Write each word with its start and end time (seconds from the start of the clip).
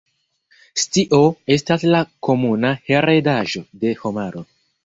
Scio 0.83 1.19
estas 1.57 1.85
la 1.97 2.01
komuna 2.29 2.75
heredaĵo 2.89 3.65
de 3.85 3.97
homaro. 4.05 4.47